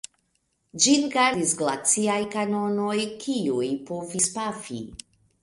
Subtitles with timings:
[0.85, 4.83] Ĝin gardis glaciaj kanonoj, kiuj povis pafi.